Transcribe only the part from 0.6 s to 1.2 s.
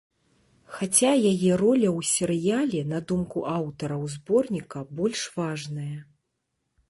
Хаця